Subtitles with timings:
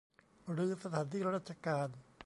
[0.51, 1.89] หรือสถานที่ราชการ